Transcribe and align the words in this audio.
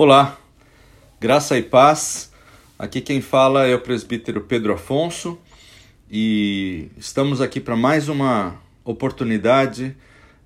Olá, 0.00 0.38
graça 1.20 1.58
e 1.58 1.62
paz. 1.64 2.32
Aqui 2.78 3.00
quem 3.00 3.20
fala 3.20 3.66
é 3.66 3.74
o 3.74 3.80
presbítero 3.80 4.42
Pedro 4.42 4.72
Afonso 4.72 5.36
e 6.08 6.88
estamos 6.96 7.40
aqui 7.40 7.58
para 7.58 7.74
mais 7.74 8.08
uma 8.08 8.54
oportunidade 8.84 9.96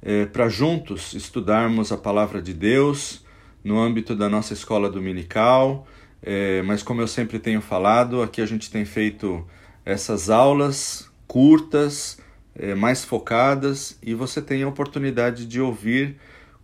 é, 0.00 0.24
para 0.24 0.48
juntos 0.48 1.12
estudarmos 1.12 1.92
a 1.92 1.98
palavra 1.98 2.40
de 2.40 2.54
Deus 2.54 3.26
no 3.62 3.78
âmbito 3.78 4.16
da 4.16 4.26
nossa 4.26 4.54
escola 4.54 4.88
dominical. 4.88 5.86
É, 6.22 6.62
mas, 6.62 6.82
como 6.82 7.02
eu 7.02 7.06
sempre 7.06 7.38
tenho 7.38 7.60
falado, 7.60 8.22
aqui 8.22 8.40
a 8.40 8.46
gente 8.46 8.70
tem 8.70 8.86
feito 8.86 9.46
essas 9.84 10.30
aulas 10.30 11.10
curtas, 11.26 12.18
é, 12.54 12.74
mais 12.74 13.04
focadas 13.04 13.98
e 14.02 14.14
você 14.14 14.40
tem 14.40 14.62
a 14.62 14.68
oportunidade 14.68 15.44
de 15.44 15.60
ouvir 15.60 16.16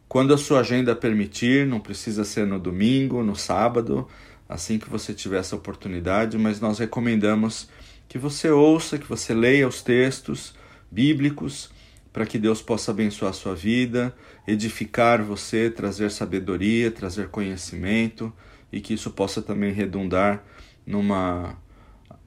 quando 0.09 0.32
a 0.32 0.38
sua 0.38 0.61
agenda 0.61 0.96
permitir, 0.96 1.66
não 1.66 1.80
precisa 1.80 2.25
ser 2.25 2.46
no 2.46 2.58
domingo, 2.58 3.22
no 3.22 3.36
sábado, 3.36 4.08
assim 4.48 4.79
que 4.79 4.89
você 4.89 5.12
tiver 5.12 5.39
essa 5.39 5.54
oportunidade, 5.54 6.39
mas 6.39 6.61
nós 6.61 6.79
recomendamos 6.79 7.68
que 8.08 8.17
você 8.17 8.48
ouça, 8.50 8.96
que 8.98 9.07
você 9.07 9.34
leia 9.34 9.68
os 9.68 9.82
textos 9.82 10.54
bíblicos, 10.90 11.71
para 12.11 12.25
que 12.25 12.39
Deus 12.39 12.62
possa 12.62 12.90
abençoar 12.90 13.31
a 13.31 13.34
sua 13.34 13.54
vida, 13.54 14.14
edificar 14.46 15.22
você, 15.22 15.71
trazer 15.71 16.11
sabedoria, 16.11 16.90
trazer 16.90 17.29
conhecimento 17.29 18.32
e 18.72 18.81
que 18.81 18.95
isso 18.95 19.11
possa 19.11 19.43
também 19.43 19.72
redundar 19.72 20.43
numa 20.86 21.56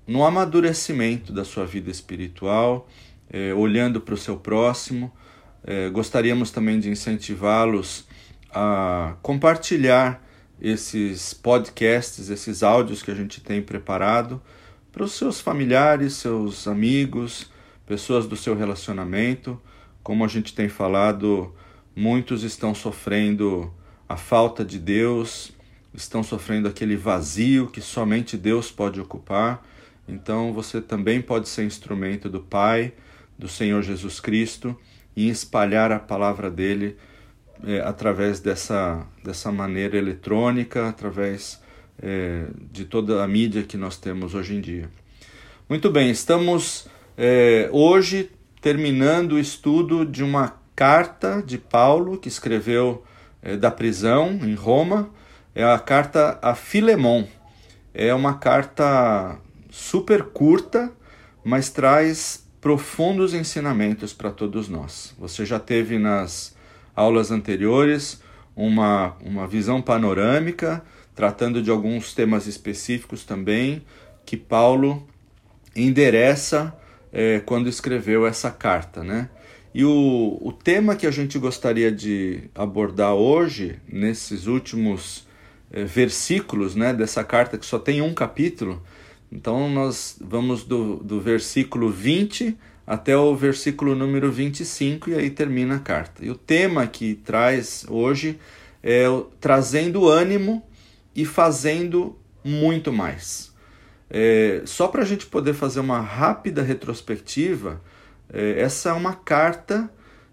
no 0.06 0.24
amadurecimento 0.26 1.32
da 1.32 1.46
sua 1.46 1.66
vida 1.66 1.90
espiritual, 1.90 2.88
eh, 3.32 3.54
olhando 3.54 4.02
para 4.02 4.14
o 4.14 4.18
seu 4.18 4.36
próximo 4.38 5.12
é, 5.64 5.90
gostaríamos 5.90 6.52
também 6.52 6.80
de 6.80 6.90
incentivá-los 6.90 8.06
a 8.54 9.16
compartilhar 9.22 10.22
esses 10.60 11.34
podcasts, 11.34 12.30
esses 12.30 12.64
áudios 12.64 13.02
que 13.02 13.12
a 13.12 13.16
gente 13.16 13.42
tem 13.42 13.62
preparado 13.62 14.42
para 14.92 15.04
os 15.04 15.14
seus 15.14 15.40
familiares, 15.40 16.14
seus 16.14 16.68
amigos, 16.68 17.50
pessoas 17.86 18.28
do 18.28 18.36
seu 18.36 18.56
relacionamento. 18.56 19.60
Como 20.04 20.26
a 20.26 20.28
gente 20.28 20.54
tem 20.54 20.68
falado, 20.68 21.54
muitos 21.96 22.44
estão 22.44 22.76
sofrendo 22.76 23.74
a 24.10 24.18
falta 24.18 24.66
de 24.66 24.78
Deus, 24.78 25.52
estão 25.94 26.24
sofrendo 26.24 26.68
aquele 26.68 26.96
vazio 26.96 27.68
que 27.68 27.82
somente 27.82 28.36
Deus 28.38 28.72
pode 28.72 29.00
ocupar. 29.00 29.66
Então 30.08 30.52
você 30.52 30.82
também 30.82 31.22
pode 31.22 31.48
ser 31.48 31.64
instrumento 31.64 32.28
do 32.28 32.42
Pai, 32.42 32.94
do 33.38 33.48
Senhor 33.48 33.82
Jesus 33.82 34.20
Cristo 34.20 34.78
e 35.16 35.30
espalhar 35.30 35.92
a 35.92 36.00
palavra 36.00 36.50
dele 36.50 36.98
é, 37.64 37.80
através 37.82 38.40
dessa, 38.40 39.06
dessa 39.24 39.52
maneira 39.52 39.98
eletrônica, 39.98 40.88
através 40.88 41.62
é, 42.02 42.48
de 42.72 42.86
toda 42.86 43.24
a 43.24 43.28
mídia 43.28 43.64
que 43.64 43.78
nós 43.78 43.98
temos 43.98 44.34
hoje 44.34 44.56
em 44.56 44.62
dia. 44.62 44.90
Muito 45.70 45.90
bem, 45.90 46.10
estamos 46.10 46.88
é, 47.18 47.70
hoje 47.72 48.32
terminando 48.62 49.34
o 49.34 49.40
estudo 49.40 50.06
de 50.06 50.24
uma 50.24 50.60
carta 50.76 51.44
de 51.46 51.58
Paulo 51.58 52.18
que 52.18 52.28
escreveu 52.28 53.04
é, 53.42 53.56
da 53.56 53.72
prisão 53.72 54.40
em 54.44 54.54
Roma, 54.54 55.10
é 55.54 55.64
a 55.64 55.78
carta 55.80 56.40
a 56.42 56.56
Filemon. 56.56 57.26
É 57.94 58.14
uma 58.14 58.36
carta 58.36 59.38
super 59.70 60.24
curta, 60.24 60.92
mas 61.44 61.70
traz 61.70 62.41
profundos 62.62 63.34
ensinamentos 63.34 64.14
para 64.14 64.30
todos 64.30 64.70
nós. 64.70 65.14
Você 65.18 65.46
já 65.46 65.60
teve 65.60 65.98
nas 65.98 66.56
aulas 66.96 67.32
anteriores 67.32 68.22
uma, 68.56 69.16
uma 69.26 69.48
visão 69.48 69.82
panorâmica, 69.82 70.84
tratando 71.16 71.62
de 71.62 71.72
alguns 71.72 72.14
temas 72.14 72.46
específicos 72.46 73.26
também, 73.26 73.84
que 74.24 74.38
Paulo 74.38 75.06
endereça 75.76 76.74
é, 77.12 77.40
quando 77.40 77.68
escreveu 77.68 78.28
essa 78.28 78.52
carta, 78.52 79.04
né? 79.04 79.30
E 79.74 79.86
o, 79.86 80.38
o 80.42 80.52
tema 80.52 80.96
que 80.96 81.08
a 81.08 81.12
gente 81.12 81.40
gostaria 81.40 81.92
de 81.92 82.44
abordar 82.54 83.14
hoje, 83.14 83.80
nesses 83.88 84.46
últimos 84.46 85.26
é, 85.72 85.86
versículos 85.86 86.76
né, 86.76 86.94
dessa 86.94 87.24
carta, 87.24 87.58
que 87.58 87.66
só 87.66 87.80
tem 87.80 88.02
um 88.02 88.14
capítulo, 88.14 88.84
então 89.32 89.70
nós 89.70 90.18
vamos 90.20 90.64
do, 90.64 90.98
do 90.98 91.22
versículo 91.22 91.90
20 91.90 92.58
até 92.86 93.16
o 93.16 93.34
versículo 93.36 93.96
número 93.96 94.32
25 94.32 95.12
e 95.12 95.16
aí 95.16 95.30
termina 95.30 95.76
a 95.76 95.80
carta. 95.80 96.26
E 96.26 96.30
o 96.30 96.36
tema 96.36 96.86
que 96.88 97.16
traz 97.16 97.86
hoje 97.88 98.38
é 98.84 99.06
trazendo 99.40 100.10
ânimo 100.10 100.62
e 101.16 101.26
fazendo 101.26 102.18
muito 102.44 102.92
mais. 102.92 103.54
É, 104.10 104.62
só 104.66 104.88
para 104.90 105.04
a 105.04 105.06
gente 105.06 105.26
poder 105.26 105.54
fazer 105.54 105.80
uma 105.80 106.02
rápida 106.02 106.62
retrospectiva, 106.62 107.82
é, 108.34 108.60
essa 108.60 108.90
é 108.90 108.94
uma 108.94 109.14
carta 109.14 109.90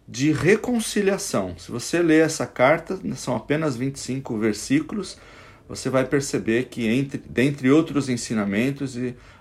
de 0.06 0.32
reconciliação. 0.32 1.54
Se 1.59 1.70
você 1.70 2.03
ler 2.03 2.25
essa 2.25 2.47
carta, 2.47 2.98
são 3.15 3.36
apenas 3.36 3.76
25 3.76 4.36
versículos, 4.38 5.19
você 5.68 5.90
vai 5.90 6.04
perceber 6.06 6.64
que, 6.64 6.86
entre, 6.86 7.22
dentre 7.28 7.70
outros 7.70 8.08
ensinamentos, 8.08 8.96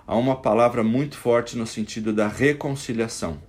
há 0.06 0.14
uma 0.14 0.36
palavra 0.36 0.84
muito 0.84 1.16
forte 1.16 1.56
no 1.56 1.66
sentido 1.66 2.12
da 2.12 2.28
reconciliação. 2.28 3.40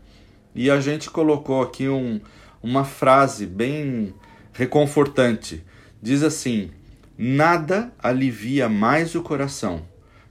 E 0.55 0.71
a 0.71 0.79
gente 0.79 1.09
colocou 1.09 1.61
aqui 1.61 1.89
um, 1.89 2.21
uma 2.63 2.85
frase 2.85 3.45
bem 3.45 4.13
reconfortante. 4.53 5.63
Diz 6.01 6.23
assim: 6.23 6.71
Nada 7.17 7.93
alivia 7.99 8.69
mais 8.69 9.13
o 9.13 9.21
coração 9.21 9.85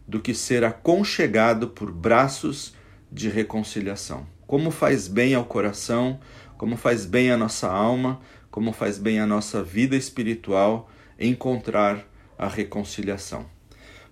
do 0.06 0.19
que 0.19 0.32
ser 0.32 0.65
aconchegado 0.65 1.69
por 1.69 1.92
braços 1.92 2.75
de 3.12 3.28
reconciliação. 3.28 4.26
Como 4.47 4.70
faz 4.70 5.06
bem 5.06 5.34
ao 5.34 5.44
coração, 5.44 6.19
como 6.56 6.78
faz 6.78 7.04
bem 7.04 7.30
à 7.30 7.36
nossa 7.36 7.69
alma, 7.69 8.20
como 8.50 8.72
faz 8.72 8.98
bem 8.98 9.20
à 9.20 9.26
nossa 9.26 9.62
vida 9.62 9.94
espiritual 9.94 10.91
encontrar 11.20 12.08
a 12.38 12.47
reconciliação. 12.47 13.44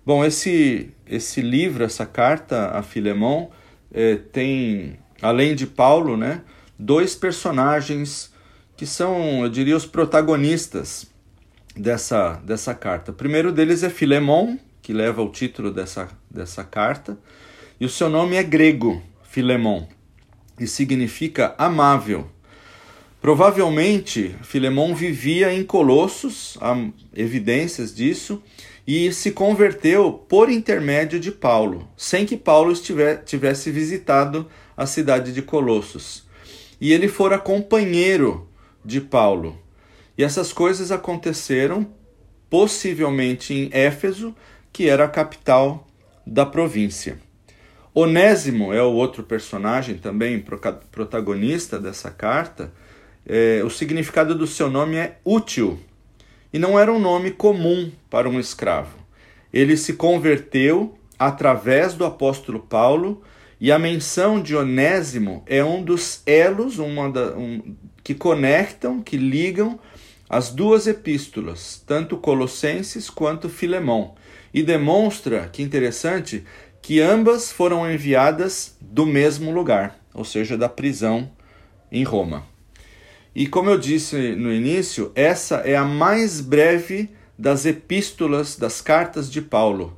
Bom, 0.05 0.23
esse, 0.23 0.91
esse 1.05 1.41
livro, 1.41 1.83
essa 1.83 2.05
carta 2.05 2.71
a 2.71 2.83
Filemão, 2.83 3.49
é, 3.93 4.15
tem, 4.15 4.99
além 5.21 5.55
de 5.55 5.65
Paulo, 5.65 6.15
né, 6.17 6.41
dois 6.77 7.15
personagens 7.15 8.33
que 8.75 8.85
são, 8.85 9.43
eu 9.43 9.49
diria, 9.49 9.75
os 9.75 9.85
protagonistas 9.85 11.07
dessa, 11.75 12.33
dessa 12.43 12.75
carta. 12.75 13.11
O 13.11 13.15
primeiro 13.15 13.51
deles 13.51 13.83
é 13.83 13.89
Filemão, 13.89 14.59
que 14.81 14.93
leva 14.93 15.21
o 15.21 15.31
título 15.31 15.71
dessa, 15.71 16.07
dessa 16.29 16.63
carta, 16.63 17.17
e 17.79 17.85
o 17.85 17.89
seu 17.89 18.09
nome 18.09 18.35
é 18.35 18.43
grego, 18.43 19.01
Filemão, 19.23 19.87
e 20.59 20.67
significa 20.67 21.55
amável. 21.57 22.29
Provavelmente, 23.27 24.33
Filemão 24.41 24.95
vivia 24.95 25.53
em 25.53 25.61
Colossos, 25.61 26.57
há 26.61 26.73
evidências 27.13 27.93
disso, 27.93 28.41
e 28.87 29.11
se 29.11 29.31
converteu 29.31 30.13
por 30.13 30.49
intermédio 30.49 31.19
de 31.19 31.29
Paulo, 31.29 31.89
sem 31.97 32.25
que 32.25 32.37
Paulo 32.37 32.73
tivesse 33.25 33.69
visitado 33.69 34.47
a 34.77 34.85
cidade 34.85 35.33
de 35.33 35.41
Colossos. 35.41 36.25
E 36.79 36.93
ele 36.93 37.09
fora 37.09 37.37
companheiro 37.37 38.47
de 38.85 39.01
Paulo. 39.01 39.61
E 40.17 40.23
essas 40.23 40.53
coisas 40.53 40.89
aconteceram 40.89 41.85
possivelmente 42.49 43.53
em 43.53 43.69
Éfeso, 43.73 44.33
que 44.71 44.87
era 44.87 45.03
a 45.03 45.09
capital 45.09 45.85
da 46.25 46.45
província. 46.45 47.19
Onésimo 47.93 48.71
é 48.71 48.81
o 48.81 48.93
outro 48.93 49.21
personagem 49.21 49.97
também 49.97 50.41
protagonista 50.89 51.77
dessa 51.77 52.09
carta 52.09 52.71
é, 53.27 53.61
o 53.63 53.69
significado 53.69 54.33
do 54.33 54.47
seu 54.47 54.69
nome 54.69 54.95
é 54.95 55.17
útil 55.25 55.77
e 56.53 56.57
não 56.57 56.79
era 56.79 56.91
um 56.91 56.99
nome 56.99 57.31
comum 57.31 57.91
para 58.09 58.29
um 58.29 58.39
escravo. 58.39 58.97
Ele 59.51 59.75
se 59.75 59.93
converteu 59.93 60.97
através 61.19 61.93
do 61.93 62.05
apóstolo 62.05 62.59
Paulo 62.59 63.21
e 63.59 63.71
a 63.71 63.77
menção 63.77 64.41
de 64.41 64.55
Onésimo 64.55 65.43
é 65.45 65.63
um 65.63 65.83
dos 65.83 66.21
elos 66.25 66.79
uma 66.79 67.09
da, 67.09 67.35
um, 67.35 67.75
que 68.03 68.15
conectam, 68.15 69.01
que 69.01 69.17
ligam 69.17 69.77
as 70.29 70.49
duas 70.49 70.87
epístolas, 70.87 71.83
tanto 71.85 72.17
Colossenses 72.17 73.09
quanto 73.09 73.49
Filemão, 73.49 74.15
e 74.53 74.61
demonstra, 74.61 75.49
que 75.51 75.63
interessante, 75.63 76.43
que 76.81 77.01
ambas 77.01 77.51
foram 77.51 77.89
enviadas 77.89 78.77
do 78.79 79.05
mesmo 79.05 79.51
lugar, 79.51 79.99
ou 80.13 80.23
seja, 80.23 80.57
da 80.57 80.69
prisão 80.69 81.29
em 81.91 82.03
Roma. 82.03 82.56
E 83.37 83.45
como 83.45 83.69
eu 83.69 83.77
disse 83.77 84.35
no 84.35 84.51
início, 84.51 85.11
essa 85.13 85.57
é 85.57 85.75
a 85.75 85.85
mais 85.85 86.41
breve 86.41 87.11
das 87.37 87.67
epístolas, 87.67 88.55
das 88.55 88.81
cartas 88.81 89.29
de 89.29 89.43
Paulo. 89.43 89.95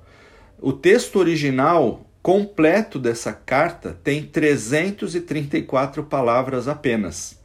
O 0.59 0.73
texto 0.73 1.19
original 1.19 2.05
completo 2.21 2.99
dessa 2.99 3.31
carta 3.31 3.97
tem 4.03 4.23
334 4.25 6.03
palavras 6.03 6.67
apenas. 6.67 7.39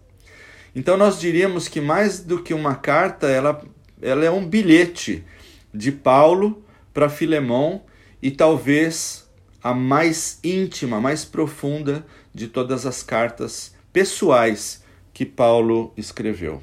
Então 0.74 0.96
nós 0.96 1.20
diríamos 1.20 1.68
que 1.68 1.80
mais 1.80 2.18
do 2.18 2.42
que 2.42 2.52
uma 2.52 2.74
carta, 2.74 3.28
ela, 3.28 3.62
ela 4.02 4.24
é 4.24 4.30
um 4.32 4.44
bilhete 4.44 5.24
de 5.72 5.92
Paulo 5.92 6.64
para 6.92 7.08
Filemão 7.08 7.84
e 8.20 8.32
talvez 8.32 9.30
a 9.62 9.72
mais 9.72 10.40
íntima, 10.42 11.00
mais 11.00 11.24
profunda 11.24 12.04
de 12.34 12.48
todas 12.48 12.84
as 12.84 13.00
cartas 13.00 13.76
pessoais 13.92 14.82
que 15.14 15.24
Paulo 15.24 15.92
escreveu. 15.96 16.60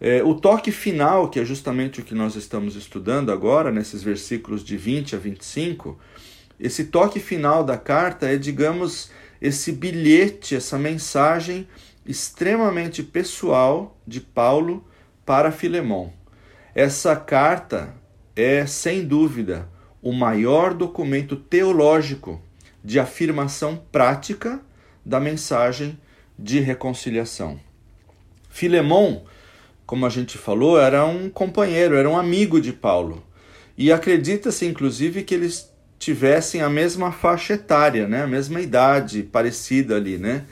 É, 0.00 0.22
o 0.24 0.34
toque 0.34 0.72
final, 0.72 1.28
que 1.28 1.38
é 1.38 1.44
justamente 1.44 2.00
o 2.00 2.04
que 2.04 2.14
nós 2.14 2.34
estamos 2.34 2.74
estudando 2.76 3.30
agora, 3.30 3.70
nesses 3.70 4.02
versículos 4.02 4.64
de 4.64 4.76
20 4.76 5.14
a 5.14 5.18
25, 5.18 5.98
esse 6.58 6.84
toque 6.84 7.20
final 7.20 7.62
da 7.62 7.76
carta 7.76 8.26
é, 8.26 8.36
digamos, 8.36 9.10
esse 9.40 9.70
bilhete, 9.70 10.56
essa 10.56 10.78
mensagem 10.78 11.68
extremamente 12.06 13.02
pessoal 13.02 13.98
de 14.06 14.20
Paulo 14.20 14.84
para 15.24 15.52
Filemão. 15.52 16.12
Essa 16.74 17.16
carta 17.16 17.94
é, 18.34 18.66
sem 18.66 19.04
dúvida, 19.04 19.68
o 20.02 20.12
maior 20.12 20.72
documento 20.72 21.36
teológico 21.36 22.40
de 22.84 23.00
afirmação 23.00 23.82
prática 23.90 24.60
da 25.04 25.18
mensagem 25.18 25.98
de 26.38 26.60
reconciliação. 26.60 27.58
Filemão, 28.48 29.24
como 29.84 30.06
a 30.06 30.08
gente 30.08 30.38
falou, 30.38 30.78
era 30.78 31.04
um 31.04 31.28
companheiro, 31.28 31.96
era 31.96 32.08
um 32.08 32.16
amigo 32.16 32.60
de 32.60 32.72
Paulo. 32.72 33.22
E 33.76 33.92
acredita-se, 33.92 34.64
inclusive, 34.64 35.22
que 35.22 35.34
eles 35.34 35.70
tivessem 35.98 36.62
a 36.62 36.68
mesma 36.68 37.12
faixa 37.12 37.54
etária, 37.54 38.08
né? 38.08 38.22
a 38.22 38.26
mesma 38.26 38.60
idade 38.60 39.22
parecida 39.22 39.96
ali. 39.96 40.18
Né? 40.18 40.44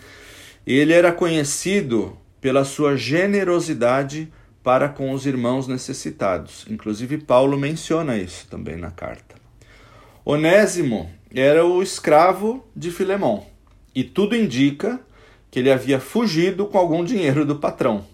Ele 0.66 0.92
era 0.92 1.12
conhecido 1.12 2.16
pela 2.40 2.64
sua 2.64 2.96
generosidade 2.96 4.30
para 4.62 4.88
com 4.88 5.12
os 5.12 5.26
irmãos 5.26 5.68
necessitados. 5.68 6.64
Inclusive, 6.70 7.18
Paulo 7.18 7.58
menciona 7.58 8.16
isso 8.16 8.46
também 8.48 8.76
na 8.76 8.90
carta. 8.90 9.34
Onésimo 10.24 11.10
era 11.34 11.66
o 11.66 11.82
escravo 11.82 12.64
de 12.74 12.90
Filemão 12.90 13.46
e 13.94 14.02
tudo 14.02 14.34
indica 14.34 14.98
que 15.54 15.60
ele 15.60 15.70
havia 15.70 16.00
fugido 16.00 16.66
com 16.66 16.76
algum 16.76 17.04
dinheiro 17.04 17.46
do 17.46 17.54
patrão. 17.54 18.04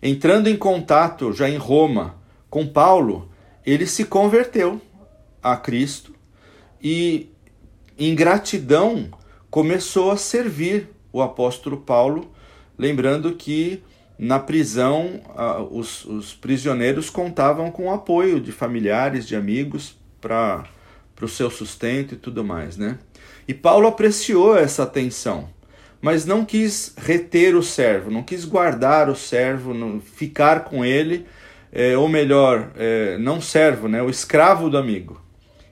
Entrando 0.00 0.46
em 0.46 0.56
contato 0.56 1.32
já 1.32 1.50
em 1.50 1.56
Roma 1.56 2.14
com 2.48 2.64
Paulo, 2.64 3.28
ele 3.66 3.88
se 3.88 4.04
converteu 4.04 4.80
a 5.42 5.56
Cristo 5.56 6.14
e, 6.80 7.28
em 7.98 8.14
gratidão, 8.14 9.08
começou 9.50 10.12
a 10.12 10.16
servir 10.16 10.88
o 11.12 11.20
apóstolo 11.20 11.78
Paulo, 11.78 12.30
lembrando 12.78 13.32
que 13.32 13.82
na 14.16 14.38
prisão 14.38 15.20
os, 15.72 16.04
os 16.04 16.34
prisioneiros 16.34 17.10
contavam 17.10 17.68
com 17.72 17.86
o 17.86 17.92
apoio 17.92 18.40
de 18.40 18.52
familiares, 18.52 19.26
de 19.26 19.34
amigos 19.34 19.96
para 20.20 20.68
para 21.16 21.24
o 21.24 21.28
seu 21.28 21.50
sustento 21.50 22.14
e 22.14 22.16
tudo 22.16 22.44
mais, 22.44 22.76
né? 22.76 22.96
E 23.48 23.52
Paulo 23.52 23.88
apreciou 23.88 24.56
essa 24.56 24.84
atenção, 24.84 25.48
mas 26.00 26.24
não 26.24 26.44
quis 26.44 26.94
reter 26.96 27.54
o 27.54 27.62
servo, 27.62 28.10
não 28.10 28.22
quis 28.22 28.44
guardar 28.44 29.08
o 29.08 29.16
servo, 29.16 29.74
não, 29.74 30.00
ficar 30.00 30.64
com 30.64 30.84
ele, 30.84 31.26
é, 31.72 31.96
ou 31.96 32.08
melhor, 32.08 32.70
é, 32.76 33.18
não 33.18 33.40
servo, 33.40 33.88
né? 33.88 34.02
O 34.02 34.08
escravo 34.08 34.70
do 34.70 34.78
amigo. 34.78 35.20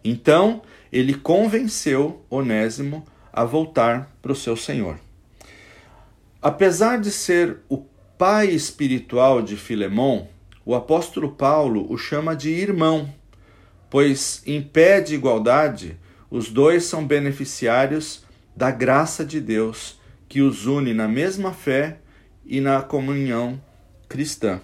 Então 0.04 0.62
ele 0.92 1.14
convenceu 1.14 2.24
Onésimo 2.30 3.04
a 3.32 3.44
voltar 3.44 4.10
para 4.20 4.32
o 4.32 4.36
seu 4.36 4.56
senhor. 4.56 4.98
Apesar 6.40 6.98
de 6.98 7.10
ser 7.10 7.58
o 7.68 7.84
pai 8.16 8.48
espiritual 8.48 9.42
de 9.42 9.56
Filemão, 9.56 10.28
o 10.64 10.74
apóstolo 10.74 11.30
Paulo 11.32 11.86
o 11.90 11.98
chama 11.98 12.34
de 12.34 12.50
irmão 12.50 13.12
pois 13.90 14.42
em 14.46 14.60
pé 14.60 15.00
de 15.00 15.14
igualdade 15.14 15.96
os 16.30 16.50
dois 16.50 16.84
são 16.84 17.06
beneficiários 17.06 18.24
da 18.54 18.70
graça 18.70 19.24
de 19.24 19.40
Deus 19.40 19.95
que 20.28 20.40
os 20.40 20.66
une 20.66 20.92
na 20.92 21.08
mesma 21.08 21.52
fé 21.52 21.98
e 22.44 22.60
na 22.60 22.82
comunhão 22.82 23.60
cristã. 24.08 24.60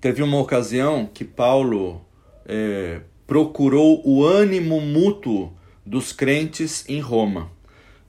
Teve 0.00 0.22
uma 0.22 0.38
ocasião 0.38 1.08
que 1.12 1.24
Paulo 1.24 2.04
é, 2.46 3.00
procurou 3.26 4.02
o 4.04 4.24
ânimo 4.24 4.80
mútuo 4.80 5.52
dos 5.84 6.12
crentes 6.12 6.84
em 6.88 7.00
Roma. 7.00 7.50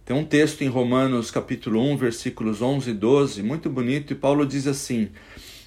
Tem 0.06 0.16
um 0.16 0.26
texto 0.26 0.64
em 0.64 0.68
Romanos 0.68 1.32
capítulo 1.32 1.80
1, 1.80 1.98
versículos 1.98 2.62
11 2.62 2.90
e 2.90 2.94
12, 2.94 3.44
muito 3.44 3.70
bonito, 3.70 4.12
e 4.12 4.16
Paulo 4.16 4.46
diz 4.46 4.68
assim: 4.68 5.10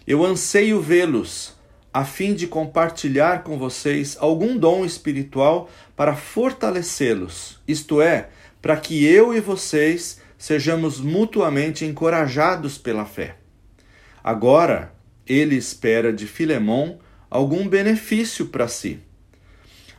Eu 0.06 0.24
anseio 0.24 0.80
vê-los 0.80 1.54
a 1.92 2.04
fim 2.04 2.34
de 2.34 2.46
compartilhar 2.46 3.42
com 3.42 3.56
vocês 3.56 4.16
algum 4.20 4.58
dom 4.58 4.84
espiritual 4.84 5.70
para 5.96 6.14
fortalecê-los, 6.14 7.58
isto 7.66 8.02
é, 8.02 8.28
para 8.60 8.76
que 8.76 9.06
eu 9.06 9.32
e 9.32 9.40
vocês 9.40 10.20
sejamos 10.38 11.00
mutuamente 11.00 11.84
encorajados 11.84 12.78
pela 12.78 13.04
fé. 13.04 13.36
Agora, 14.22 14.92
ele 15.26 15.56
espera 15.56 16.12
de 16.12 16.26
Filemão 16.26 16.98
algum 17.30 17.68
benefício 17.68 18.46
para 18.46 18.68
si. 18.68 19.00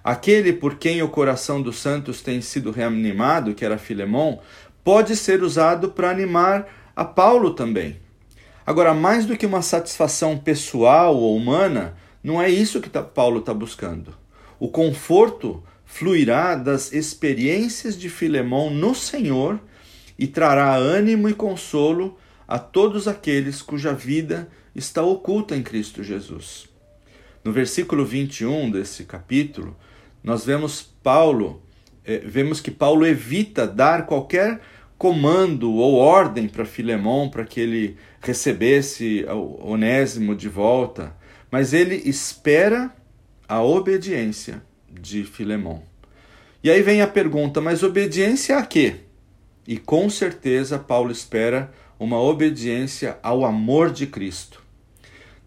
Aquele 0.04 0.54
por 0.54 0.76
quem 0.76 1.02
o 1.02 1.10
coração 1.10 1.62
dos 1.62 1.78
santos 1.78 2.22
tem 2.22 2.42
sido 2.42 2.72
reanimado, 2.72 3.54
que 3.54 3.66
era 3.66 3.78
Filemão, 3.78 4.40
pode 4.84 5.16
ser 5.16 5.44
usado 5.44 5.90
para 5.92 6.10
animar 6.10 6.68
a 6.96 7.04
Paulo 7.04 7.52
também. 7.52 8.00
Agora, 8.66 8.94
mais 8.94 9.26
do 9.26 9.36
que 9.36 9.46
uma 9.46 9.62
satisfação 9.62 10.38
pessoal 10.38 11.16
ou 11.16 11.36
humana, 11.36 11.96
não 12.24 12.42
é 12.42 12.50
isso 12.50 12.82
que 12.82 12.90
tá, 12.90 13.02
Paulo 13.02 13.40
está 13.40 13.54
buscando. 13.54 14.14
O 14.60 14.70
conforto 14.70 15.64
fluirá 15.86 16.56
das 16.56 16.92
experiências 16.92 17.98
de 17.98 18.10
Filemão 18.10 18.70
no 18.70 18.94
Senhor 18.96 19.60
e 20.18 20.28
trará 20.28 20.76
ânimo 20.76 21.30
e 21.30 21.34
consolo 21.34 22.18
a 22.48 22.58
todos 22.58 23.08
aqueles 23.08 23.62
cuja 23.62 23.94
vida 23.94 24.48
está 24.74 25.04
oculta 25.04 25.56
em 25.56 25.62
Cristo 25.64 26.04
Jesus. 26.04 26.68
No 27.44 27.52
versículo 27.52 28.06
21 28.06 28.72
desse 28.72 29.04
capítulo, 29.04 29.76
nós 30.24 30.46
vemos 30.46 30.82
Paulo, 31.04 31.62
eh, 32.06 32.22
vemos 32.26 32.60
que 32.60 32.72
Paulo 32.72 33.06
evita 33.06 33.68
dar 33.68 34.06
qualquer 34.06 34.62
comando 34.98 35.74
ou 35.74 35.96
ordem 35.96 36.48
para 36.48 36.66
Filemão 36.66 37.30
para 37.30 37.46
que 37.46 37.60
ele 37.60 37.98
recebesse 38.20 39.26
o 39.30 39.72
Onésimo 39.72 40.36
de 40.36 40.50
volta, 40.50 41.16
mas 41.52 41.72
ele 41.74 41.96
espera 42.06 42.94
a 43.48 43.62
obediência 43.62 44.62
de 44.90 45.24
Filemão. 45.24 45.84
E 46.64 46.70
aí 46.70 46.82
vem 46.82 47.02
a 47.02 47.08
pergunta: 47.08 47.62
mas 47.62 47.84
obediência 47.84 48.58
a 48.58 48.66
quê? 48.66 49.07
E 49.68 49.78
com 49.78 50.10
certeza 50.10 50.80
Paulo 50.80 51.12
espera 51.12 51.72
uma 52.00 52.20
obediência 52.20 53.20
ao 53.22 53.46
amor 53.46 53.92
de 53.92 54.08
Cristo. 54.08 54.64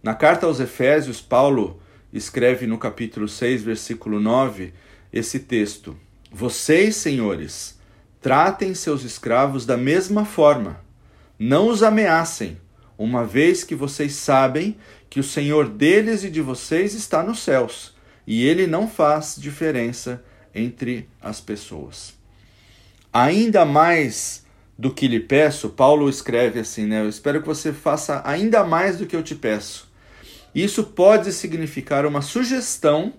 Na 0.03 0.15
carta 0.15 0.47
aos 0.47 0.61
Efésios, 0.61 1.21
Paulo 1.21 1.81
escreve 2.12 2.67
no 2.67 2.77
capítulo 2.79 3.27
6, 3.27 3.62
versículo 3.62 4.21
9, 4.21 4.75
esse 5.12 5.41
texto: 5.41 5.97
Vocês, 6.31 6.97
senhores, 6.97 7.81
Tratem 8.21 8.75
seus 8.75 9.03
escravos 9.03 9.65
da 9.65 9.79
mesma 9.79 10.27
forma. 10.27 10.85
Não 11.39 11.69
os 11.69 11.83
ameacem, 11.83 12.61
uma 12.99 13.25
vez 13.25 13.65
que 13.65 13.75
vocês 13.75 14.12
sabem 14.12 14.77
que 15.09 15.19
o 15.19 15.25
Senhor 15.25 15.67
deles 15.67 16.23
e 16.23 16.31
de 16.31 16.43
vocês 16.43 16.93
está 16.93 17.23
nos 17.23 17.39
céus, 17.39 17.97
e 18.27 18.47
ele 18.47 18.67
não 18.67 18.87
faz 18.87 19.37
diferença 19.39 20.23
entre 20.55 21.09
as 21.19 21.41
pessoas. 21.41 22.20
Ainda 23.12 23.64
mais 23.64 24.47
do 24.79 24.93
que 24.93 25.09
lhe 25.09 25.21
peço, 25.21 25.71
Paulo 25.71 26.09
escreve 26.09 26.61
assim, 26.61 26.87
né? 26.87 27.00
Eu 27.00 27.09
espero 27.09 27.40
que 27.40 27.47
você 27.47 27.73
faça 27.73 28.23
ainda 28.25 28.64
mais 28.64 28.99
do 28.99 29.07
que 29.07 29.14
eu 29.14 29.23
te 29.23 29.35
peço. 29.35 29.90
Isso 30.55 30.85
pode 30.85 31.33
significar 31.33 32.07
uma 32.07 32.23
sugestão 32.23 33.12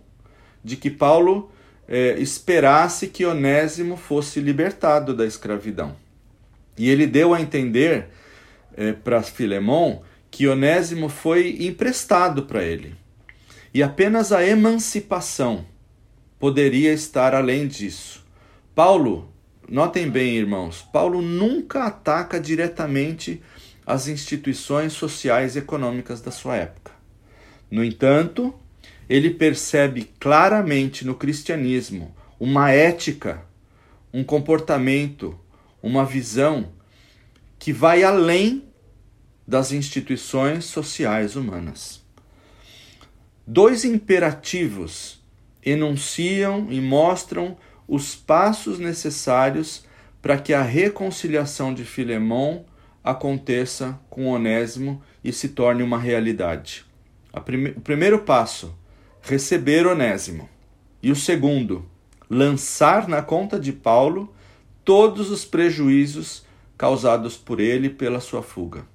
de 0.63 0.75
que 0.75 0.89
Paulo 0.89 1.51
é, 1.87 2.19
esperasse 2.19 3.07
que 3.07 3.25
Onésimo 3.25 3.95
fosse 3.95 4.39
libertado 4.39 5.15
da 5.15 5.25
escravidão. 5.25 5.95
E 6.77 6.89
ele 6.89 7.05
deu 7.05 7.33
a 7.33 7.41
entender 7.41 8.07
é, 8.75 8.93
para 8.93 9.21
Filemão 9.21 10.01
que 10.29 10.47
Onésimo 10.47 11.09
foi 11.09 11.57
emprestado 11.59 12.43
para 12.43 12.63
ele. 12.63 12.95
E 13.73 13.83
apenas 13.83 14.31
a 14.31 14.45
emancipação 14.45 15.65
poderia 16.39 16.93
estar 16.93 17.35
além 17.35 17.67
disso. 17.67 18.25
Paulo, 18.73 19.31
notem 19.71 20.09
bem, 20.09 20.35
irmãos, 20.35 20.81
Paulo 20.91 21.21
nunca 21.21 21.85
ataca 21.85 22.39
diretamente 22.39 23.41
as 23.85 24.09
instituições 24.09 24.91
sociais 24.91 25.55
e 25.55 25.59
econômicas 25.59 26.19
da 26.21 26.29
sua 26.29 26.57
época. 26.57 26.91
No 27.69 27.81
entanto, 27.83 28.53
ele 29.07 29.29
percebe 29.29 30.11
claramente 30.19 31.05
no 31.05 31.15
cristianismo 31.15 32.13
uma 32.37 32.69
ética, 32.69 33.45
um 34.13 34.25
comportamento, 34.25 35.39
uma 35.81 36.05
visão 36.05 36.73
que 37.57 37.71
vai 37.71 38.03
além 38.03 38.65
das 39.47 39.71
instituições 39.71 40.65
sociais 40.65 41.35
humanas. 41.37 42.01
dois 43.47 43.85
imperativos 43.85 45.21
enunciam 45.63 46.67
e 46.69 46.81
mostram 46.81 47.57
os 47.91 48.15
passos 48.15 48.79
necessários 48.79 49.83
para 50.21 50.37
que 50.37 50.53
a 50.53 50.61
reconciliação 50.61 51.73
de 51.73 51.83
Filemão 51.83 52.63
aconteça 53.03 53.99
com 54.09 54.27
Onésimo 54.27 55.03
e 55.21 55.33
se 55.33 55.49
torne 55.49 55.83
uma 55.83 55.99
realidade. 55.99 56.85
Prime 57.43 57.71
o 57.71 57.81
primeiro 57.81 58.19
passo, 58.19 58.73
receber 59.21 59.85
Onésimo. 59.85 60.47
E 61.03 61.11
o 61.11 61.17
segundo, 61.17 61.85
lançar 62.29 63.09
na 63.09 63.21
conta 63.21 63.59
de 63.59 63.73
Paulo 63.73 64.33
todos 64.85 65.29
os 65.29 65.43
prejuízos 65.43 66.45
causados 66.77 67.35
por 67.35 67.59
ele 67.59 67.89
pela 67.89 68.21
sua 68.21 68.41
fuga. 68.41 68.85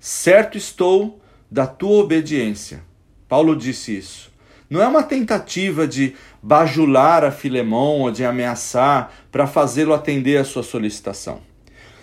Certo 0.00 0.56
estou 0.56 1.20
da 1.50 1.66
tua 1.66 2.02
obediência. 2.02 2.82
Paulo 3.28 3.54
disse 3.54 3.94
isso. 3.94 4.32
Não 4.68 4.82
é 4.82 4.86
uma 4.86 5.02
tentativa 5.02 5.86
de 5.86 6.14
bajular 6.42 7.24
a 7.24 7.30
Filemão 7.30 8.00
ou 8.00 8.10
de 8.10 8.24
ameaçar 8.24 9.12
para 9.30 9.46
fazê-lo 9.46 9.92
atender 9.92 10.38
a 10.38 10.44
sua 10.44 10.62
solicitação. 10.62 11.40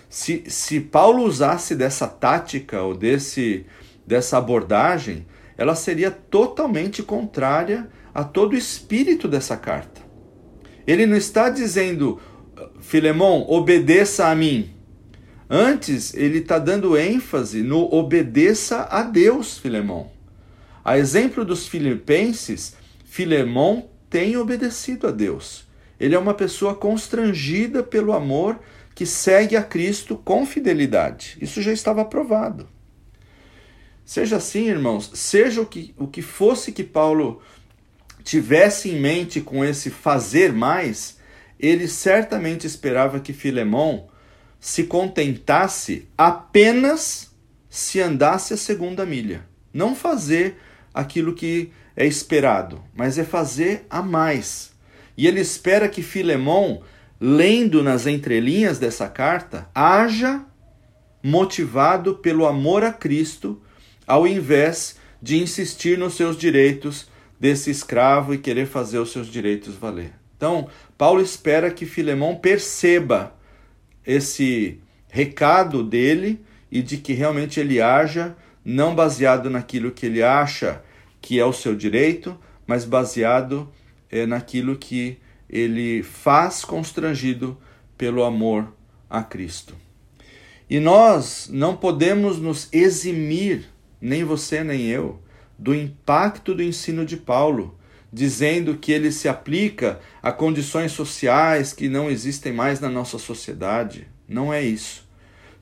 Se, 0.08 0.44
se 0.46 0.80
Paulo 0.80 1.24
usasse 1.24 1.74
dessa 1.74 2.06
tática 2.06 2.82
ou 2.82 2.94
desse, 2.94 3.66
dessa 4.06 4.38
abordagem, 4.38 5.26
ela 5.56 5.74
seria 5.74 6.10
totalmente 6.10 7.02
contrária 7.02 7.88
a 8.14 8.22
todo 8.22 8.52
o 8.52 8.58
espírito 8.58 9.26
dessa 9.26 9.56
carta. 9.56 10.02
Ele 10.86 11.06
não 11.06 11.16
está 11.16 11.48
dizendo, 11.48 12.20
Filemão, 12.80 13.46
obedeça 13.48 14.28
a 14.28 14.34
mim. 14.34 14.70
Antes, 15.48 16.14
ele 16.14 16.38
está 16.38 16.58
dando 16.58 16.96
ênfase 16.96 17.62
no 17.62 17.92
obedeça 17.94 18.86
a 18.90 19.02
Deus, 19.02 19.58
Filemão. 19.58 20.10
A 20.84 20.98
exemplo 20.98 21.44
dos 21.44 21.66
filipenses, 21.66 22.74
Filemão 23.04 23.88
tem 24.10 24.36
obedecido 24.36 25.06
a 25.06 25.10
Deus. 25.10 25.66
Ele 25.98 26.14
é 26.14 26.18
uma 26.18 26.34
pessoa 26.34 26.74
constrangida 26.74 27.82
pelo 27.82 28.12
amor 28.12 28.58
que 28.94 29.06
segue 29.06 29.56
a 29.56 29.62
Cristo 29.62 30.16
com 30.16 30.44
fidelidade. 30.44 31.38
Isso 31.40 31.62
já 31.62 31.72
estava 31.72 32.04
provado. 32.04 32.68
Seja 34.04 34.36
assim, 34.36 34.68
irmãos, 34.68 35.10
seja 35.14 35.60
o 35.60 35.66
que, 35.66 35.94
o 35.96 36.06
que 36.06 36.20
fosse 36.20 36.72
que 36.72 36.82
Paulo 36.82 37.40
tivesse 38.22 38.90
em 38.90 39.00
mente 39.00 39.40
com 39.40 39.64
esse 39.64 39.90
fazer 39.90 40.52
mais, 40.52 41.18
ele 41.58 41.86
certamente 41.86 42.66
esperava 42.66 43.20
que 43.20 43.32
Filemão 43.32 44.08
se 44.58 44.84
contentasse 44.84 46.08
apenas 46.16 47.30
se 47.68 48.00
andasse 48.00 48.52
a 48.52 48.56
segunda 48.56 49.06
milha. 49.06 49.46
Não 49.72 49.94
fazer 49.94 50.56
aquilo 50.92 51.34
que 51.34 51.70
é 51.96 52.06
esperado, 52.06 52.82
mas 52.94 53.18
é 53.18 53.24
fazer 53.24 53.86
a 53.88 54.02
mais. 54.02 54.72
E 55.16 55.26
ele 55.26 55.40
espera 55.40 55.88
que 55.88 56.02
Filemão 56.02 56.82
lendo 57.24 57.84
nas 57.84 58.08
entrelinhas 58.08 58.80
dessa 58.80 59.08
carta, 59.08 59.68
haja 59.72 60.44
motivado 61.22 62.16
pelo 62.16 62.46
amor 62.46 62.82
a 62.82 62.92
Cristo, 62.92 63.62
ao 64.04 64.26
invés 64.26 64.96
de 65.22 65.40
insistir 65.40 65.96
nos 65.96 66.14
seus 66.14 66.36
direitos 66.36 67.06
desse 67.38 67.70
escravo 67.70 68.34
e 68.34 68.38
querer 68.38 68.66
fazer 68.66 68.98
os 68.98 69.12
seus 69.12 69.28
direitos 69.28 69.76
valer. 69.76 70.12
Então, 70.36 70.68
Paulo 70.98 71.22
espera 71.22 71.70
que 71.70 71.86
Filemão 71.86 72.34
perceba 72.34 73.32
esse 74.04 74.80
recado 75.08 75.84
dele 75.84 76.40
e 76.72 76.82
de 76.82 76.96
que 76.96 77.12
realmente 77.12 77.60
ele 77.60 77.80
haja 77.80 78.36
não 78.64 78.94
baseado 78.94 79.50
naquilo 79.50 79.90
que 79.90 80.06
ele 80.06 80.22
acha 80.22 80.82
que 81.20 81.38
é 81.38 81.44
o 81.44 81.52
seu 81.52 81.74
direito, 81.74 82.38
mas 82.66 82.84
baseado 82.84 83.70
é, 84.10 84.26
naquilo 84.26 84.76
que 84.76 85.18
ele 85.48 86.02
faz 86.02 86.64
constrangido 86.64 87.56
pelo 87.96 88.24
amor 88.24 88.72
a 89.08 89.22
Cristo. 89.22 89.76
E 90.68 90.80
nós 90.80 91.48
não 91.52 91.76
podemos 91.76 92.38
nos 92.38 92.68
eximir, 92.72 93.66
nem 94.00 94.24
você 94.24 94.64
nem 94.64 94.86
eu, 94.86 95.20
do 95.58 95.74
impacto 95.74 96.54
do 96.54 96.62
ensino 96.62 97.04
de 97.04 97.16
Paulo, 97.16 97.78
dizendo 98.12 98.76
que 98.76 98.90
ele 98.90 99.12
se 99.12 99.28
aplica 99.28 100.00
a 100.22 100.32
condições 100.32 100.92
sociais 100.92 101.72
que 101.72 101.88
não 101.88 102.10
existem 102.10 102.52
mais 102.52 102.80
na 102.80 102.88
nossa 102.88 103.18
sociedade. 103.18 104.08
Não 104.26 104.52
é 104.52 104.62
isso. 104.62 105.06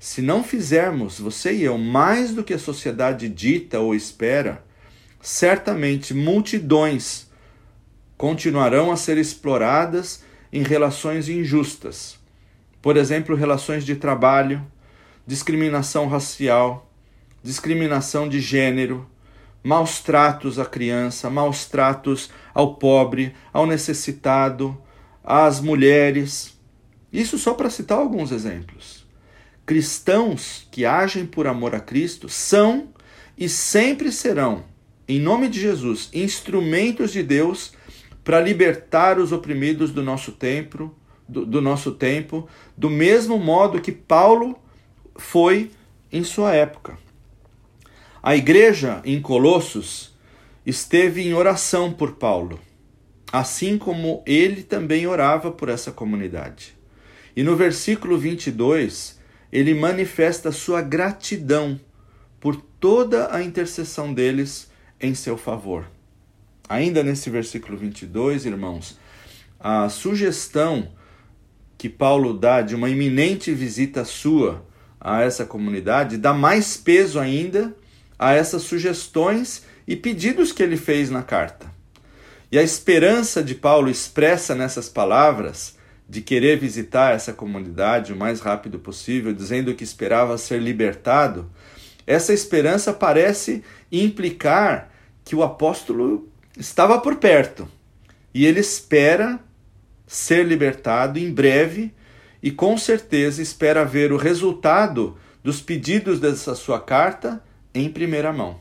Se 0.03 0.23
não 0.23 0.43
fizermos, 0.43 1.21
você 1.21 1.53
e 1.53 1.63
eu, 1.63 1.77
mais 1.77 2.33
do 2.33 2.43
que 2.43 2.55
a 2.55 2.59
sociedade 2.59 3.29
dita 3.29 3.81
ou 3.81 3.95
espera, 3.95 4.65
certamente 5.21 6.15
multidões 6.15 7.31
continuarão 8.17 8.91
a 8.91 8.97
ser 8.97 9.19
exploradas 9.19 10.25
em 10.51 10.63
relações 10.63 11.29
injustas. 11.29 12.19
Por 12.81 12.97
exemplo, 12.97 13.37
relações 13.37 13.85
de 13.85 13.95
trabalho, 13.95 14.67
discriminação 15.27 16.09
racial, 16.09 16.91
discriminação 17.43 18.27
de 18.27 18.41
gênero, 18.41 19.07
maus 19.63 20.01
tratos 20.01 20.59
à 20.59 20.65
criança, 20.65 21.29
maus 21.29 21.67
tratos 21.67 22.31
ao 22.55 22.77
pobre, 22.77 23.35
ao 23.53 23.67
necessitado, 23.67 24.81
às 25.23 25.61
mulheres. 25.61 26.59
Isso 27.13 27.37
só 27.37 27.53
para 27.53 27.69
citar 27.69 27.99
alguns 27.99 28.33
exemplos. 28.33 29.10
Cristãos 29.71 30.67
que 30.69 30.85
agem 30.85 31.25
por 31.25 31.47
amor 31.47 31.77
a 31.77 31.79
Cristo 31.79 32.29
são 32.29 32.89
e 33.39 33.49
sempre 33.49 34.11
serão, 34.11 34.65
em 35.07 35.21
nome 35.21 35.49
de 35.49 35.61
Jesus, 35.61 36.11
instrumentos 36.13 37.13
de 37.13 37.23
Deus 37.23 37.73
para 38.25 38.41
libertar 38.41 39.17
os 39.17 39.31
oprimidos 39.31 39.93
do 39.93 40.03
nosso 40.03 40.33
tempo, 40.33 40.93
do, 41.29 41.47
do 41.47 41.61
nosso 41.63 41.93
tempo, 41.93 42.49
do 42.77 42.91
mesmo 42.91 43.39
modo 43.39 43.81
que 43.81 43.93
Paulo 43.93 44.59
foi 45.15 45.71
em 46.11 46.25
sua 46.25 46.53
época. 46.53 46.99
A 48.21 48.35
igreja 48.35 49.01
em 49.05 49.23
Colossos 49.23 50.19
esteve 50.67 51.23
em 51.23 51.33
oração 51.33 51.93
por 51.93 52.17
Paulo, 52.17 52.59
assim 53.33 53.79
como 53.79 54.21
ele 54.27 54.65
também 54.65 55.07
orava 55.07 55.53
por 55.53 55.69
essa 55.69 55.93
comunidade. 55.93 56.77
E 57.37 57.45
no 57.45 57.55
versículo 57.55 58.19
22, 58.19 59.20
ele 59.53 59.75
manifesta 59.75 60.53
sua 60.53 60.81
gratidão 60.81 61.81
por 62.41 62.57
toda 62.57 63.35
a 63.35 63.43
intercessão 63.43 64.13
deles 64.15 64.71
em 65.01 65.15
seu 65.15 65.37
favor. 65.37 65.87
Ainda 66.69 67.03
nesse 67.03 67.29
versículo 67.31 67.77
22, 67.77 68.47
irmãos, 68.47 68.99
a 69.59 69.89
sugestão 69.89 70.89
que 71.77 71.89
Paulo 71.89 72.35
dá 72.35 72.63
de 72.63 72.75
uma 72.75 72.89
iminente 72.89 73.53
visita 73.53 74.05
sua 74.05 74.65
a 75.01 75.23
essa 75.23 75.47
comunidade 75.47 76.19
dá 76.19 76.33
mais 76.33 76.77
peso 76.77 77.19
ainda 77.19 77.75
a 78.19 78.35
essas 78.35 78.63
sugestões 78.63 79.65
e 79.87 79.97
pedidos 79.97 80.53
que 80.53 80.63
ele 80.63 80.77
fez 80.77 81.09
na 81.09 81.23
carta. 81.23 81.73
E 82.53 82.59
a 82.59 82.63
esperança 82.63 83.43
de 83.43 83.55
Paulo 83.55 83.89
expressa 83.89 84.55
nessas 84.55 84.89
palavras 84.89 85.77
de 86.11 86.21
querer 86.21 86.59
visitar 86.59 87.15
essa 87.15 87.33
comunidade 87.33 88.13
o 88.13 88.17
mais 88.17 88.41
rápido 88.41 88.81
possível, 88.81 89.33
dizendo 89.33 89.73
que 89.77 89.85
esperava 89.85 90.37
ser 90.37 90.61
libertado, 90.61 91.49
essa 92.05 92.33
esperança 92.33 92.93
parece 92.93 93.63
implicar 93.93 94.91
que 95.25 95.37
o 95.37 95.43
apóstolo 95.45 96.29
estava 96.59 96.99
por 96.99 97.15
perto 97.15 97.69
e 98.35 98.45
ele 98.45 98.59
espera 98.59 99.39
ser 100.05 100.45
libertado 100.45 101.17
em 101.17 101.33
breve 101.33 101.95
e 102.43 102.51
com 102.51 102.77
certeza 102.77 103.41
espera 103.41 103.85
ver 103.85 104.11
o 104.11 104.17
resultado 104.17 105.17
dos 105.45 105.63
pedidos 105.63 106.19
dessa 106.19 106.57
sua 106.57 106.81
carta 106.81 107.41
em 107.73 107.89
primeira 107.89 108.33
mão. 108.33 108.59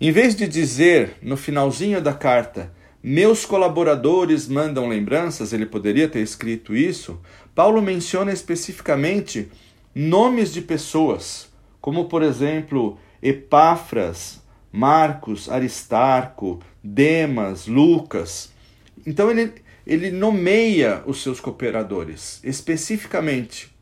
Em 0.00 0.12
vez 0.12 0.36
de 0.36 0.46
dizer 0.46 1.16
no 1.20 1.36
finalzinho 1.36 2.00
da 2.00 2.12
carta, 2.12 2.72
meus 3.02 3.44
colaboradores 3.44 4.46
mandam 4.46 4.88
lembranças, 4.88 5.52
ele 5.52 5.66
poderia 5.66 6.08
ter 6.08 6.20
escrito 6.20 6.76
isso. 6.76 7.20
Paulo 7.52 7.82
menciona 7.82 8.32
especificamente 8.32 9.50
nomes 9.92 10.52
de 10.52 10.62
pessoas, 10.62 11.48
como 11.80 12.04
por 12.04 12.22
exemplo 12.22 12.98
Epáfras, 13.20 14.40
Marcos, 14.70 15.50
Aristarco, 15.50 16.60
Demas, 16.82 17.66
Lucas. 17.66 18.52
Então 19.04 19.30
ele, 19.30 19.52
ele 19.84 20.12
nomeia 20.12 21.02
os 21.04 21.22
seus 21.22 21.40
cooperadores 21.40 22.40
especificamente. 22.44 23.74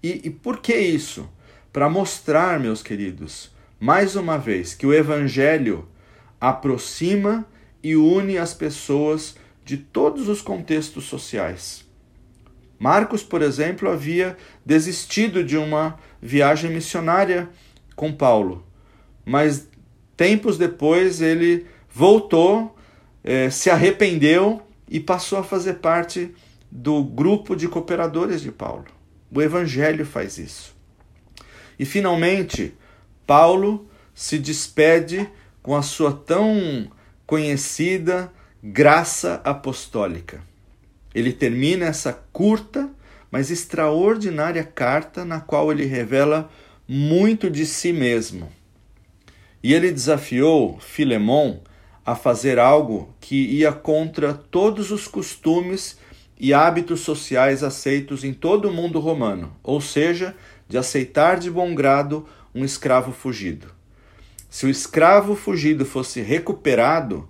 E, 0.00 0.22
e 0.24 0.30
por 0.30 0.60
que 0.60 0.74
isso? 0.76 1.28
Para 1.72 1.90
mostrar, 1.90 2.60
meus 2.60 2.80
queridos, 2.80 3.50
mais 3.80 4.14
uma 4.14 4.38
vez, 4.38 4.72
que 4.72 4.86
o 4.86 4.94
Evangelho 4.94 5.88
aproxima 6.40 7.44
e 7.82 7.96
une 7.96 8.38
as 8.38 8.54
pessoas 8.54 9.36
de 9.64 9.76
todos 9.76 10.28
os 10.28 10.40
contextos 10.40 11.04
sociais. 11.04 11.84
Marcos, 12.78 13.22
por 13.22 13.42
exemplo, 13.42 13.88
havia 13.88 14.36
desistido 14.66 15.44
de 15.44 15.56
uma 15.56 15.98
viagem 16.20 16.70
missionária 16.70 17.48
com 17.94 18.12
Paulo, 18.12 18.66
mas 19.24 19.68
tempos 20.16 20.58
depois 20.58 21.20
ele 21.20 21.66
voltou, 21.88 22.76
eh, 23.22 23.50
se 23.50 23.70
arrependeu 23.70 24.62
e 24.88 24.98
passou 24.98 25.38
a 25.38 25.44
fazer 25.44 25.74
parte 25.74 26.34
do 26.70 27.04
grupo 27.04 27.54
de 27.54 27.68
cooperadores 27.68 28.40
de 28.40 28.50
Paulo. 28.50 28.86
O 29.30 29.40
Evangelho 29.40 30.04
faz 30.04 30.38
isso. 30.38 30.74
E 31.78 31.84
finalmente, 31.84 32.74
Paulo 33.26 33.88
se 34.14 34.38
despede 34.38 35.28
com 35.62 35.76
a 35.76 35.82
sua 35.82 36.12
tão 36.12 36.90
conhecida 37.32 38.30
graça 38.62 39.40
apostólica. 39.42 40.42
Ele 41.14 41.32
termina 41.32 41.86
essa 41.86 42.12
curta, 42.30 42.90
mas 43.30 43.50
extraordinária 43.50 44.62
carta 44.62 45.24
na 45.24 45.40
qual 45.40 45.72
ele 45.72 45.86
revela 45.86 46.50
muito 46.86 47.48
de 47.48 47.64
si 47.64 47.90
mesmo. 47.90 48.52
E 49.62 49.72
ele 49.72 49.90
desafiou 49.90 50.78
Filemon 50.78 51.60
a 52.04 52.14
fazer 52.14 52.58
algo 52.58 53.08
que 53.18 53.36
ia 53.36 53.72
contra 53.72 54.34
todos 54.34 54.90
os 54.90 55.08
costumes 55.08 55.96
e 56.38 56.52
hábitos 56.52 57.00
sociais 57.00 57.62
aceitos 57.62 58.24
em 58.24 58.34
todo 58.34 58.68
o 58.68 58.74
mundo 58.74 59.00
romano, 59.00 59.56
ou 59.62 59.80
seja, 59.80 60.36
de 60.68 60.76
aceitar 60.76 61.38
de 61.38 61.50
bom 61.50 61.74
grado 61.74 62.28
um 62.54 62.62
escravo 62.62 63.10
fugido. 63.10 63.68
Se 64.52 64.66
o 64.66 64.68
escravo 64.68 65.34
fugido 65.34 65.86
fosse 65.86 66.20
recuperado, 66.20 67.26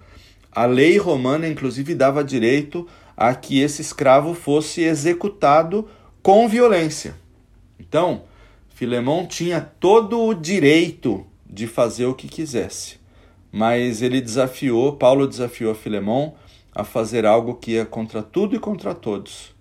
a 0.51 0.67
lei 0.67 0.99
romana 0.99 1.47
inclusive 1.47 1.95
dava 1.95 2.25
direito 2.25 2.85
a 3.17 3.33
que 3.33 3.61
esse 3.61 3.81
escravo 3.81 4.35
fosse 4.35 4.81
executado 4.81 5.89
com 6.21 6.49
violência. 6.49 7.15
Então, 7.79 8.25
Filemão 8.75 9.25
tinha 9.25 9.61
todo 9.61 10.21
o 10.21 10.35
direito 10.35 11.25
de 11.49 11.69
fazer 11.69 12.07
o 12.07 12.15
que 12.15 12.27
quisesse, 12.27 12.99
mas 13.53 14.03
ele 14.03 14.21
desafiou, 14.21 14.97
Paulo 14.97 15.29
desafiou 15.29 15.77
Filemão 15.77 16.35
a 16.75 16.83
fazer 16.83 17.25
algo 17.25 17.55
que 17.55 17.75
ia 17.75 17.87
contra 17.87 18.21
tudo 18.21 18.57
e 18.57 18.59
contra 18.59 18.97
todos. 18.97 19.55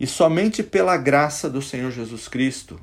E 0.00 0.06
somente 0.06 0.64
pela 0.64 0.96
graça 0.96 1.48
do 1.48 1.62
Senhor 1.62 1.92
Jesus 1.92 2.26
Cristo, 2.26 2.76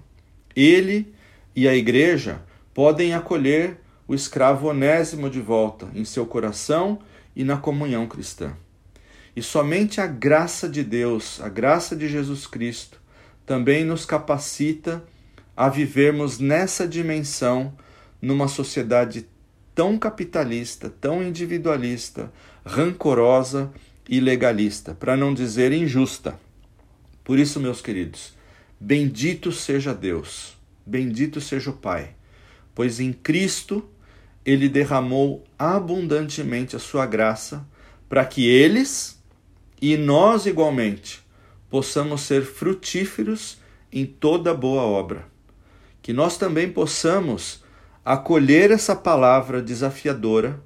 ele 0.56 1.14
e 1.54 1.68
a 1.68 1.76
igreja 1.76 2.42
podem 2.74 3.14
acolher 3.14 3.84
o 4.08 4.14
escravo 4.14 4.68
onésimo 4.68 5.30
de 5.30 5.42
volta 5.42 5.88
em 5.94 6.06
seu 6.06 6.26
coração 6.26 7.00
e 7.36 7.44
na 7.44 7.58
comunhão 7.58 8.08
cristã. 8.08 8.54
E 9.36 9.42
somente 9.42 10.00
a 10.00 10.08
graça 10.08 10.70
de 10.70 10.84
Deus, 10.84 11.42
a 11.42 11.50
graça 11.50 11.96
de 11.96 12.08
Jesus 12.08 12.48
Cristo, 12.48 13.02
também 13.46 13.84
nos 13.84 14.06
capacita 14.06 15.04
a 15.56 15.70
vivermos 15.70 16.40
nessa 16.40 16.88
dimensão 16.88 17.74
numa 18.22 18.48
sociedade 18.48 19.28
tão 19.74 19.98
capitalista, 19.98 20.90
tão 20.90 21.22
individualista, 21.22 22.32
rancorosa 22.66 23.72
e 24.08 24.20
legalista, 24.20 24.94
para 24.94 25.18
não 25.18 25.34
dizer 25.34 25.72
injusta. 25.72 26.40
Por 27.24 27.38
isso, 27.38 27.60
meus 27.60 27.82
queridos, 27.82 28.34
bendito 28.80 29.52
seja 29.52 29.94
Deus, 29.94 30.56
bendito 30.86 31.42
seja 31.42 31.72
o 31.72 31.74
Pai, 31.74 32.16
pois 32.74 33.00
em 33.00 33.12
Cristo 33.12 33.88
ele 34.46 34.70
derramou 34.70 35.44
abundantemente 35.58 36.76
a 36.76 36.80
sua 36.80 37.06
graça 37.06 37.66
para 38.08 38.24
que 38.24 38.48
eles 38.48 39.20
e 39.82 39.98
nós 39.98 40.46
igualmente 40.46 41.26
possamos 41.70 42.22
ser 42.22 42.44
frutíferos 42.44 43.58
em 43.92 44.06
toda 44.06 44.54
boa 44.54 44.84
obra. 44.84 45.26
Que 46.02 46.14
nós 46.14 46.38
também 46.38 46.72
possamos 46.72 47.64
acolher 48.04 48.70
essa 48.70 48.96
palavra 48.96 49.62
desafiadora 49.62 50.62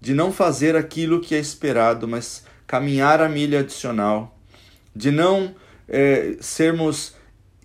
de 0.00 0.14
não 0.14 0.32
fazer 0.32 0.74
aquilo 0.74 1.20
que 1.20 1.34
é 1.34 1.38
esperado, 1.38 2.08
mas 2.08 2.44
caminhar 2.66 3.20
a 3.20 3.28
milha 3.28 3.60
adicional, 3.60 4.38
de 4.94 5.10
não 5.10 5.54
é, 5.86 6.36
sermos 6.40 7.14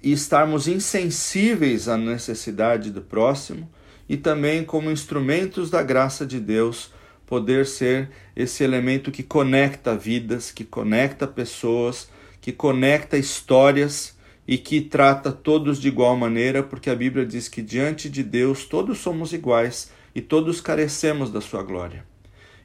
e 0.01 0.11
estarmos 0.11 0.67
insensíveis 0.67 1.87
à 1.87 1.95
necessidade 1.95 2.91
do 2.91 3.01
próximo 3.01 3.69
e 4.13 4.17
também 4.17 4.63
como 4.63 4.91
instrumentos 4.91 5.71
da 5.71 5.81
graça 5.81 6.23
de 6.23 6.39
Deus 6.39 6.91
poder 7.25 7.65
ser 7.65 8.11
esse 8.35 8.63
elemento 8.63 9.09
que 9.09 9.23
conecta 9.23 9.97
vidas, 9.97 10.51
que 10.51 10.63
conecta 10.63 11.25
pessoas, 11.25 12.07
que 12.39 12.51
conecta 12.51 13.17
histórias 13.17 14.15
e 14.47 14.55
que 14.55 14.81
trata 14.81 15.31
todos 15.31 15.81
de 15.81 15.87
igual 15.87 16.15
maneira, 16.15 16.61
porque 16.61 16.91
a 16.91 16.95
Bíblia 16.95 17.25
diz 17.25 17.47
que 17.47 17.63
diante 17.63 18.07
de 18.07 18.21
Deus 18.21 18.65
todos 18.65 18.99
somos 18.99 19.33
iguais 19.33 19.89
e 20.13 20.21
todos 20.21 20.61
carecemos 20.61 21.31
da 21.31 21.41
sua 21.41 21.63
glória. 21.63 22.05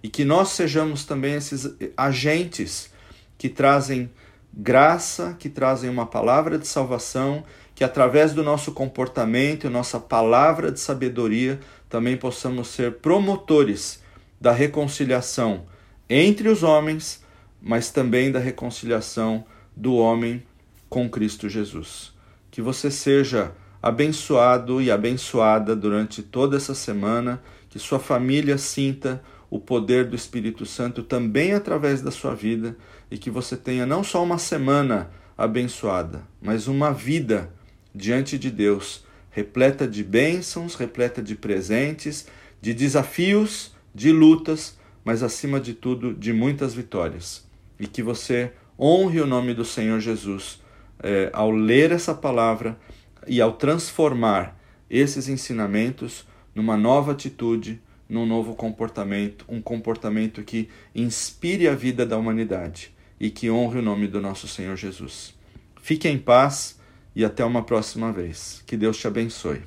E 0.03 0.09
que 0.11 0.27
nós 0.27 0.51
sejamos 0.51 1.07
também 1.07 1.33
esses 1.33 1.67
agentes 1.97 2.91
que 3.39 3.49
trazem 3.49 4.11
graça, 4.53 5.35
que 5.39 5.49
trazem 5.49 5.89
uma 5.89 6.05
palavra 6.05 6.59
de 6.59 6.67
salvação, 6.67 7.43
que 7.79 7.85
através 7.85 8.35
do 8.35 8.43
nosso 8.43 8.73
comportamento 8.73 9.65
e 9.65 9.71
nossa 9.71 10.01
palavra 10.01 10.73
de 10.73 10.81
sabedoria 10.81 11.61
também 11.89 12.17
possamos 12.17 12.67
ser 12.67 12.95
promotores 12.95 14.03
da 14.41 14.51
reconciliação 14.51 15.65
entre 16.11 16.49
os 16.49 16.65
homens, 16.65 17.23
mas 17.63 17.89
também 17.89 18.33
da 18.33 18.41
reconciliação 18.41 19.45
do 19.77 19.95
homem 19.95 20.43
com 20.89 21.09
Cristo 21.09 21.49
Jesus. 21.49 22.13
Que 22.51 22.61
você 22.61 22.91
seja 22.91 23.53
abençoado 23.81 24.83
e 24.83 24.91
abençoada 24.91 25.77
durante 25.77 26.21
toda 26.21 26.57
essa 26.57 26.75
semana, 26.75 27.41
que 27.71 27.79
sua 27.79 28.01
família 28.01 28.59
sinta 28.59 29.23
o 29.49 29.61
poder 29.61 30.05
do 30.07 30.17
Espírito 30.17 30.67
Santo 30.67 31.05
também 31.05 31.55
através 31.55 32.03
da 32.03 32.11
sua 32.11 32.35
vida 32.35 32.77
e 33.09 33.17
que 33.17 33.31
você 33.31 33.57
tenha 33.57 33.87
não 33.87 34.03
só 34.03 34.21
uma 34.21 34.37
semana 34.37 35.11
abençoada, 35.37 36.23
mas 36.43 36.67
uma 36.67 36.91
vida 36.93 37.57
diante 37.95 38.39
de 38.39 38.51
Deus 38.51 39.07
repleta 39.31 39.87
de 39.87 40.03
bênçãos, 40.03 40.75
repleta 40.75 41.23
de 41.23 41.37
presentes, 41.37 42.27
de 42.61 42.75
desafios, 42.75 43.73
de 43.95 44.11
lutas, 44.11 44.77
mas 45.05 45.23
acima 45.23 45.61
de 45.61 45.75
tudo 45.75 46.13
de 46.13 46.33
muitas 46.33 46.75
vitórias. 46.75 47.47
E 47.79 47.87
que 47.87 48.03
você 48.03 48.53
honre 48.79 49.21
o 49.21 49.27
nome 49.27 49.55
do 49.55 49.65
Senhor 49.65 50.01
Jesus 50.01 50.61
é, 51.01 51.31
ao 51.33 51.51
ler 51.51 51.93
essa 51.93 52.15
palavra 52.15 52.79
e 53.27 53.41
ao 53.41 53.53
transformar 53.53 54.59
esses 54.91 55.29
ensinamentos 55.29 56.27
numa 56.55 56.77
nova 56.77 57.13
atitude, 57.13 57.81
num 58.09 58.27
novo 58.27 58.55
comportamento, 58.55 59.45
um 59.49 59.61
comportamento 59.61 60.43
que 60.43 60.69
inspire 60.95 61.69
a 61.69 61.75
vida 61.75 62.05
da 62.05 62.17
humanidade 62.17 62.93
e 63.21 63.31
que 63.31 63.51
honre 63.51 63.79
o 63.79 63.83
nome 63.83 64.09
do 64.09 64.21
nosso 64.21 64.49
Senhor 64.49 64.77
Jesus. 64.77 65.35
Fique 65.81 66.09
em 66.09 66.19
paz 66.19 66.78
e 67.19 67.25
até 67.25 67.45
uma 67.45 67.65
próxima 67.65 68.13
vez. 68.13 68.63
Que 68.65 68.77
Deus 68.77 68.97
te 68.97 69.09
abençoe. 69.09 69.61